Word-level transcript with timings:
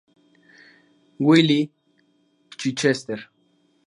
Wiley, 1.19 1.71
Chichester. 2.57 3.25